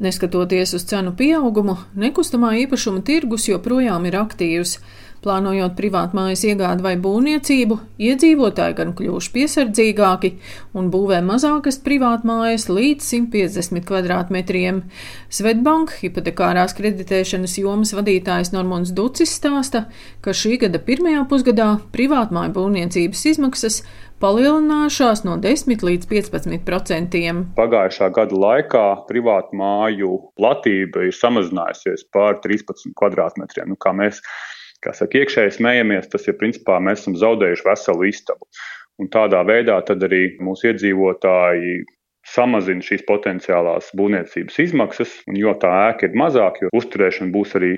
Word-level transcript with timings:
Neskatoties 0.00 0.70
uz 0.78 0.86
cenu 0.88 1.10
pieaugumu, 1.12 1.74
nekustamā 1.92 2.54
īpašuma 2.62 3.02
tirgus 3.04 3.44
joprojām 3.50 4.06
ir 4.08 4.14
aktīvs. 4.16 4.78
Plānojot 5.20 5.74
privātmājas 5.76 6.46
iegādi 6.48 6.84
vai 6.84 6.94
būvniecību, 7.00 7.76
iedzīvotāji 8.00 8.76
gan 8.78 8.94
kļuvuši 8.96 9.32
piesardzīgāki 9.34 10.30
un 10.72 10.88
būvē 10.92 11.18
mazākas 11.26 11.76
privātmājas 11.84 12.70
līdz 12.72 13.04
150 13.04 13.84
kvadrātmetriem. 13.88 14.82
Svetbank 15.28 15.92
hipotekārās 16.00 16.72
kreditēšanas 16.78 17.58
jomas 17.60 17.92
vadītājs 17.96 18.54
Normons 18.54 18.94
Ducis 18.96 19.34
stāsta, 19.36 19.90
ka 20.24 20.32
šī 20.32 20.56
gada 20.64 20.80
pirmajā 20.80 21.26
pusgadā 21.28 21.74
privātmāju 21.92 22.56
būvniecības 22.56 23.26
izmaksas 23.34 23.82
palielinājušās 24.20 25.24
no 25.24 25.36
10 25.40 25.84
līdz 25.84 26.08
15 26.08 26.64
procentiem. 26.64 27.44
Pagājušā 27.60 28.10
gada 28.16 28.40
laikā 28.44 28.86
privātu 29.08 29.56
māju 29.60 30.16
platība 30.40 31.06
ir 31.08 31.16
samazinājusies 31.16 32.08
par 32.12 32.40
13 32.44 32.96
kvadrātmetriem. 32.96 33.72
Nu, 33.72 33.80
kā 33.80 33.94
saka, 34.96 35.20
iekšēji 35.20 35.56
smējamies, 35.58 36.10
tas 36.12 36.26
ir 36.28 36.38
principā 36.40 36.78
mēs 36.82 37.02
esam 37.02 37.16
zaudējuši 37.20 37.66
veselu 37.66 38.08
istabu. 38.10 38.48
Un 39.00 39.08
tādā 39.12 39.40
veidā 39.48 39.78
arī 39.80 40.22
mūsu 40.44 40.70
iedzīvotāji 40.70 41.80
samazina 42.26 42.84
šīs 42.84 43.06
potenciālās 43.08 43.88
būvniecības 43.96 44.58
izmaksas, 44.64 45.14
un 45.30 45.38
jo 45.40 45.54
tā 45.60 45.70
ēka 45.90 46.08
ir 46.08 46.18
mazāka, 46.20 46.66
jo 46.66 46.72
uzturēšana 46.80 47.32
būs 47.32 47.56
arī 47.58 47.72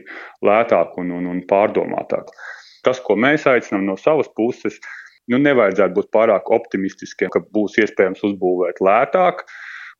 lētāka 0.44 0.98
un, 1.02 1.12
un, 1.18 1.28
un 1.30 1.44
pārdomātāka. 1.48 2.34
Tas, 2.82 2.98
ko 3.00 3.14
mēs 3.14 3.46
aicinām 3.46 3.86
no 3.86 3.94
savas 4.00 4.30
puses, 4.34 4.80
nu, 5.30 5.38
nevajadzētu 5.38 5.94
būt 5.98 6.10
pārāk 6.14 6.50
optimistiskiem, 6.54 7.30
ka 7.30 7.44
būs 7.54 7.78
iespējams 7.84 8.24
uzbūvēt 8.26 8.82
lētāk. 8.82 9.46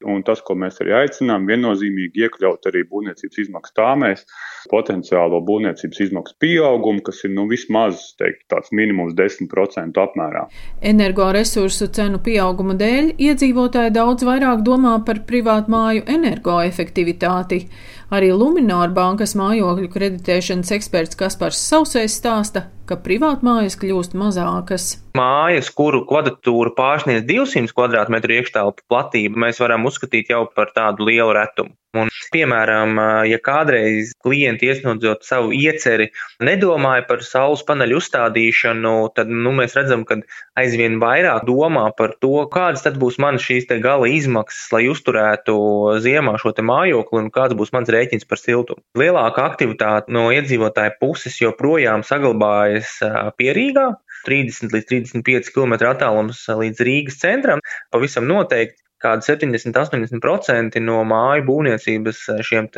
Un 0.08 0.22
tas, 0.26 0.42
ko 0.44 0.56
mēs 0.58 0.80
arī 0.82 0.94
aicinām, 1.02 1.46
viennozīmīgi 1.50 2.24
iekļaut 2.26 2.68
arī 2.70 2.82
būvniecības 2.90 3.40
izmaksu 3.44 3.74
tāmēs, 3.78 4.24
potenciālo 4.70 5.40
būvniecības 5.46 6.02
izmaksu 6.06 6.36
pieaugumu, 6.42 7.04
kas 7.06 7.22
ir 7.26 7.34
nu, 7.36 7.46
vismaz 7.50 8.12
teikt, 8.20 8.46
tāds 8.52 8.72
minimums 8.74 9.16
10% 9.18 10.02
apmērā. 10.02 10.46
Energoresursu 10.92 11.88
cenu 11.94 12.22
pieauguma 12.24 12.76
dēļ 12.78 13.14
iedzīvotāji 13.28 13.94
daudz 13.94 14.26
vairāk 14.26 14.64
domā 14.66 14.98
par 15.06 15.22
privātu 15.28 15.72
māju 15.72 16.06
energoefektivitāti. 16.18 17.64
Arī 18.12 18.28
Lunāra 18.36 18.92
bankas 18.92 19.32
mājokļu 19.38 19.88
kreditēšanas 19.94 20.74
eksperts 20.76 21.16
Kaspars 21.16 21.60
Sausais 21.70 22.18
stāsta, 22.18 22.66
ka 22.88 22.98
privātmājas 23.04 23.76
kļūst 23.80 24.16
mazākas. 24.18 24.88
Mājas, 25.18 25.70
kuru 25.76 26.02
kvadratūra 26.08 26.74
pārsniedz 26.78 27.26
200 27.28 27.74
km2 27.76 28.40
iekštelpu 28.40 28.88
platību, 28.90 29.44
mēs 29.46 29.62
varam 29.62 29.86
uzskatīt 29.90 30.32
jau 30.34 30.44
par 30.56 30.74
tādu 30.76 31.08
lielu 31.10 31.32
retumu. 31.36 31.74
Un, 31.92 32.08
piemēram, 32.32 32.96
ja 33.28 33.36
kādreiz 33.44 34.14
klienti 34.24 34.70
iesniedzot 34.70 35.26
savu 35.28 35.50
ieceri, 35.52 36.06
nedomāja 36.40 37.02
par 37.04 37.20
saules 37.26 37.60
paneļu 37.68 37.98
uzstādīšanu, 38.00 38.92
tad 39.12 39.28
nu, 39.28 39.52
mēs 39.58 39.76
redzam, 39.76 40.06
ka 40.08 40.16
aizvien 40.56 40.96
vairāk 41.02 41.44
domā 41.44 41.84
par 41.98 42.14
to, 42.24 42.46
kādas 42.54 42.86
būs 43.02 43.18
manas 43.20 43.44
šīs 43.44 43.68
gala 43.84 44.08
izmaksas, 44.08 44.70
lai 44.72 44.86
uzturētu 44.88 45.56
ziemā 46.00 46.38
šo 46.40 46.54
mājokli 46.64 47.26
un 47.26 47.28
kāds 47.34 47.58
būs 47.60 47.74
mans 47.76 47.92
rēķins 47.92 48.24
par 48.28 48.40
siltumu. 48.40 48.80
Lielāka 48.96 49.44
aktivitāte 49.50 50.16
no 50.16 50.30
iedzīvotāja 50.32 50.96
puses 50.96 51.36
joprojām 51.44 52.06
saglabājas 52.08 52.96
pierīgā. 53.36 53.90
30 54.24 54.72
līdz 54.72 54.88
35 54.88 55.52
km 55.52 55.76
attālums 55.90 56.44
līdz 56.46 56.84
Rīgas 56.86 57.20
centram. 57.20 57.60
Pavisam 57.92 58.28
noteikti 58.30 58.80
kādi 59.02 59.26
70-80% 59.26 60.80
no 60.84 61.02
māju 61.08 61.46
būvniecības 61.48 62.22
eh, 62.32 62.42
šiem 62.46 62.68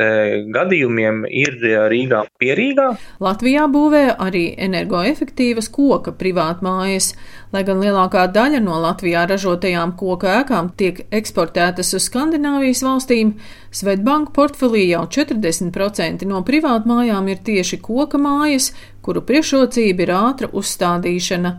gadījumiem 0.55 1.23
ir 1.29 1.57
eh, 1.61 1.77
Rīgā 1.91 2.25
pierīgā. 2.41 2.89
Latvijā 3.23 3.67
būvē 3.71 4.05
arī 4.21 4.45
energoefektīvas 4.67 5.69
koka 5.73 6.15
privātmājas, 6.17 7.13
lai 7.55 7.63
gan 7.63 7.79
lielākā 7.79 8.25
daļa 8.35 8.59
no 8.63 8.75
Latvijā 8.83 9.23
ražotajām 9.29 9.93
koka 9.99 10.41
ēkām 10.41 10.73
tiek 10.79 11.05
eksportētas 11.15 11.93
uz 11.95 12.07
Skandināvijas 12.09 12.83
valstīm. 12.83 13.35
Svetbanku 13.75 14.33
portfelī 14.35 14.85
jau 14.89 15.05
40% 15.11 16.25
no 16.27 16.41
privātmājām 16.47 17.29
ir 17.31 17.39
tieši 17.47 17.79
koka 17.83 18.19
mājas, 18.19 18.73
kuru 19.05 19.23
priekšrocība 19.27 20.05
ir 20.05 20.13
ātra 20.17 20.51
uzstādīšana. 20.51 21.55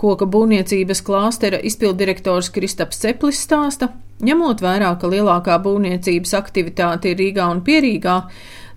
Koka 0.00 0.28
būvniecības 0.30 1.02
klāstera 1.04 1.60
izpildirektors 1.66 2.52
Kristaps 2.54 3.02
Ceplis 3.02 3.42
stāsta, 3.42 3.90
ņemot 4.22 4.62
vērā, 4.62 4.94
ka 5.00 5.10
lielākā 5.10 5.58
būvniecības 5.64 6.36
aktivitāte 6.38 7.12
ir 7.12 7.20
Rīgā 7.20 7.50
un 7.50 7.64
Pierīgā, 7.66 8.20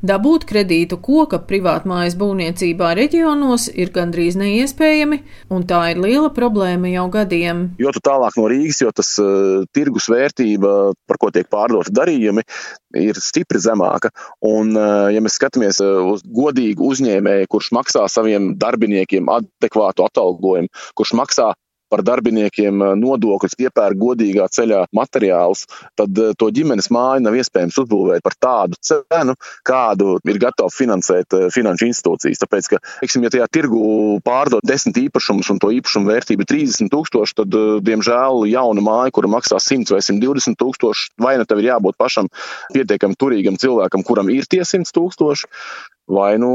Dabūt 0.03 0.44
kredītu 0.44 0.97
koka 1.00 1.38
privātmājas 1.47 2.18
būvniecībā 2.19 2.90
reģionos 3.00 3.69
ir 3.72 3.88
gandrīz 3.96 4.36
neiespējami, 4.36 5.22
un 5.47 5.64
tā 5.64 5.80
ir 5.94 6.02
liela 6.03 6.28
problēma 6.36 6.91
jau 6.91 7.06
gadiem. 7.14 7.62
Jo 7.80 7.94
tālāk 7.96 8.36
no 8.36 8.50
Rīgas, 8.52 8.81
jo 8.84 8.91
tas 8.91 9.14
uh, 9.24 9.64
tirgus 9.72 10.09
vērtība, 10.12 10.91
par 11.08 11.22
ko 11.22 11.31
tiek 11.31 11.47
pārdoti 11.47 11.96
darījumi, 11.96 12.44
ir 13.00 13.24
stipri 13.24 13.64
zemāka. 13.64 14.12
Un, 14.44 14.75
uh, 14.75 15.08
ja 15.16 15.24
mēs 15.24 15.40
skatāmies 15.40 15.80
uh, 15.80 16.03
uz 16.12 16.28
godīgu 16.28 16.84
uzņēmēju, 16.91 17.47
kurš 17.56 17.72
maksā 17.80 18.03
saviem 18.12 18.58
darbiniekiem 18.59 19.31
adekvātu 19.31 20.03
atalgojumu, 20.09 20.68
kurš 21.00 21.16
maksā 21.16 21.53
par 21.94 22.02
darbiniekiem 22.06 22.81
eh, 22.81 22.96
nodokļus, 22.98 23.58
iepērk 23.62 24.00
godīgā 24.02 24.48
ceļā 24.54 24.84
materiālus, 24.98 25.68
tad 26.00 26.18
eh, 26.18 26.34
to 26.40 26.50
ģimenes 26.56 26.90
māju 26.94 27.26
nav 27.28 27.38
iespējams 27.38 27.78
uzbūvēt 27.84 28.26
par 28.26 28.38
tādu 28.42 28.80
cenu, 28.81 29.38
kādu 29.68 30.18
ir 30.30 30.42
gatava 30.42 30.74
finansēt 30.74 31.38
eh, 31.38 31.48
finanšu 31.53 31.90
institūcijas. 31.92 32.42
Tāpēc, 32.44 32.72
ka, 32.74 32.82
teiksim, 33.03 33.28
ja 33.28 33.34
tajā 33.34 33.50
tirgu 33.53 33.84
pārdod 34.26 34.66
desmit 34.66 35.03
īpašumus 35.06 35.52
un 35.53 35.62
to 35.62 35.70
īpašumu 35.78 36.09
vērtība 36.09 36.48
ir 36.48 36.52
30 36.56 36.92
tūkstoši, 36.94 37.38
tad, 37.44 37.58
diemžēl, 37.86 38.48
jauna 38.50 38.86
māja, 38.86 39.14
kura 39.14 39.30
maksā 39.32 39.62
100 39.62 39.94
vai 39.94 40.02
120 40.03 40.58
tūkstoši, 40.59 41.14
vai 41.22 41.38
nu 41.40 41.48
tev 41.50 41.62
ir 41.62 41.72
jābūt 41.74 42.00
pašam 42.00 42.30
pietiekami 42.74 43.20
turīgam 43.20 43.59
cilvēkam, 43.62 44.06
kuram 44.08 44.32
ir 44.34 44.50
tie 44.50 44.64
100 44.66 44.94
tūkstoši, 44.96 45.50
vai 46.09 46.36
nu 46.41 46.52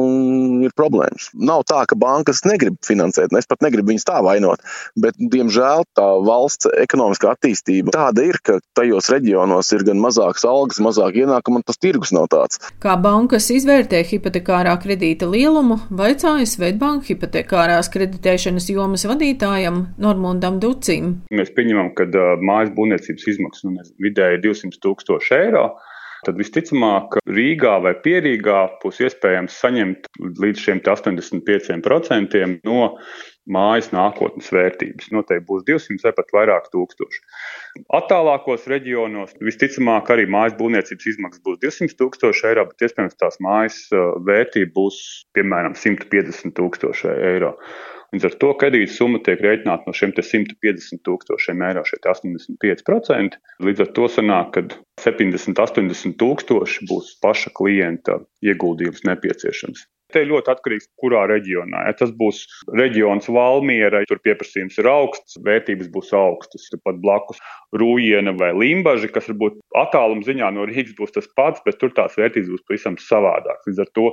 ir 0.65 0.75
problēmas. 0.77 1.31
Nav 1.35 1.65
tā, 1.69 1.83
ka 1.89 1.97
bankas 1.99 2.43
negrib 2.47 2.79
finansēt, 2.87 3.33
un 3.33 3.41
es 3.41 3.49
pat 3.49 3.65
negribu 3.65 3.93
viņus 3.93 4.07
tā 4.09 4.21
vainot, 4.25 4.63
bet, 5.01 5.17
diemžēl, 5.19 5.87
tā 5.97 6.07
valsts 6.25 6.69
ekonomiskā 6.85 7.33
attīstība 7.35 7.95
tāda 7.95 8.27
ir, 8.29 8.41
ka 8.45 8.59
tajos 8.79 9.11
reģionos 9.13 9.73
ir 9.77 9.87
gan 9.89 10.01
mazākas 10.03 10.45
algas, 10.49 10.83
mazāk 10.85 11.21
ienākumu, 11.23 11.63
un 11.63 11.67
tas 11.67 11.81
tirgus 11.81 12.13
nav 12.17 12.29
tāds. 12.33 12.61
Kā 12.83 12.99
bankas 13.01 13.49
izvērtē 13.55 14.03
hipotekārā 14.09 14.77
kredīta 14.83 15.29
lielumu, 15.31 15.81
vaicāja 15.89 16.47
Svetbanka 16.49 17.13
hipotekārās 17.13 17.91
kreditēšanas 17.95 18.69
jomas 18.73 19.07
vadītājam 19.09 19.85
Normundam 20.03 20.61
Ducim. 20.63 21.15
Mēs 21.35 21.53
pieņemam, 21.57 21.95
ka 21.97 22.09
mājas 22.45 22.75
būvniecības 22.77 23.29
izmaksas 23.35 23.69
nu, 23.69 23.87
vidēji 24.03 24.43
200 24.45 24.83
tūkstoši 24.85 25.39
eiro 25.39 25.69
tad 26.27 26.39
visticamāk 26.41 27.19
Rīgā 27.29 27.77
vai 27.85 27.95
Pierīgā 28.05 28.61
būs 28.83 29.01
iespējams 29.07 29.59
saņemt 29.63 30.09
līdz 30.43 30.65
šiem 30.65 30.83
85% 30.85 32.43
no 32.67 32.83
mājas 33.53 33.91
nākotnes 33.95 34.51
vērtības. 34.55 35.11
Noteikti 35.15 35.47
būs 35.49 35.67
200 35.69 36.07
vai 36.07 36.15
pat 36.17 36.33
vairāk 36.37 36.71
tūkstoši. 36.73 37.21
Attālākos 37.99 38.67
reģionos 38.71 39.37
visticamāk 39.45 40.11
arī 40.15 40.29
mājas 40.31 40.57
būvniecības 40.61 41.11
izmaksas 41.15 41.45
būs 41.45 41.61
200 41.65 41.99
tūkstoši 42.01 42.49
eiro, 42.53 42.67
bet 42.71 42.89
iespējams 42.89 43.21
tās 43.21 43.39
mājas 43.45 43.79
uh, 43.93 44.17
vērtība 44.29 44.75
būs 44.77 44.99
piemēram 45.37 45.77
150 45.79 46.57
tūkstoši 46.59 47.15
eiro. 47.33 47.55
Līdz 48.15 48.25
ar 48.25 48.35
to 48.41 48.53
kredīta 48.57 48.93
summa 48.95 49.19
tiek 49.21 49.41
rēķināta 49.45 49.85
no 49.85 49.93
šiem 49.93 50.15
150 50.17 51.03
tūkstošiem 51.05 51.61
eiro, 51.67 51.83
šie 51.85 51.99
85%. 52.01 53.37
Līdz 53.69 53.85
ar 53.85 53.91
to 53.99 54.09
sanāk, 54.09 54.55
ka 54.55 54.65
70, 55.05 55.61
80 55.61 56.17
tūkstoši 56.23 56.89
būs 56.89 57.13
paša 57.21 57.53
klienta 57.59 58.23
ieguldījums 58.41 59.05
nepieciešams. 59.05 59.85
Te 60.13 60.23
ļoti 60.25 60.49
atkarīgs, 60.55 60.89
kurā 60.97 61.27
reģionā. 61.29 61.85
Ja 61.91 61.95
tas 61.97 62.13
būs 62.17 62.41
reģions 62.73 63.29
Valmiera, 63.29 64.01
tur 64.09 64.21
pieprasījums 64.25 64.79
ir 64.81 64.89
augsts, 64.89 65.37
vērtības 65.45 65.91
būs 65.93 66.15
augstas. 66.17 66.65
Turpat 66.73 66.97
blakus 67.03 67.43
Rūjiena 67.77 68.33
vai 68.39 68.55
Limbaži, 68.57 69.11
kas 69.13 69.29
varbūt 69.29 69.59
attāluma 69.77 70.25
ziņā 70.25 70.49
no 70.57 70.65
Rīgas 70.69 70.95
būs 70.97 71.13
tas 71.13 71.29
pats, 71.37 71.61
bet 71.67 71.77
tur 71.81 71.93
tās 71.93 72.17
vērtības 72.17 72.49
būs 72.55 72.65
pavisam 72.65 72.97
savādākas. 73.03 73.67
Līdz 73.69 73.83
ar 73.85 73.91
to 73.99 74.07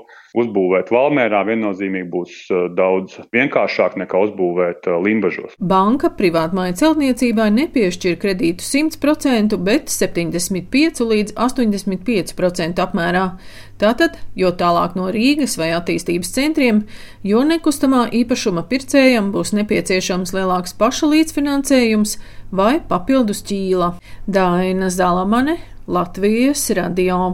uzbūvēt 0.43 0.91
Valmērā 0.91 1.45
viennozīmīgi 1.47 2.09
būs 2.11 2.33
uh, 2.51 2.65
daudz 2.75 3.15
vienkāršāk 3.35 3.95
nekā 4.03 4.25
uzbūvēt 4.27 4.89
uh, 4.91 4.99
Limbažos. 5.05 5.55
Banka 5.63 6.11
privātmāja 6.19 6.75
celtniecībai 6.81 7.47
nepiešķir 7.61 8.19
kredītu 8.19 8.67
100%, 8.67 9.55
bet 9.63 9.87
75 9.93 11.07
līdz 11.07 11.37
85% 11.39 12.83
apmērā. 12.83 13.29
Tātad, 13.75 14.13
jo 14.39 14.53
tālāk 14.55 14.93
no 14.95 15.09
Rīgas 15.11 15.57
vai 15.59 15.73
attīstības 15.75 16.29
centriem, 16.31 16.85
jo 17.27 17.41
nekustamā 17.43 18.05
īpašuma 18.21 18.63
pircējam 18.69 19.33
būs 19.33 19.51
nepieciešams 19.57 20.31
lielāks 20.37 20.77
paša 20.79 21.09
līdzfinansējums 21.11 22.15
vai 22.55 22.77
papildus 22.79 23.43
ķīla. 23.49 23.97
Daina 24.31 24.87
Zalamane, 24.87 25.57
Latvijas 25.91 26.69
radio. 26.77 27.33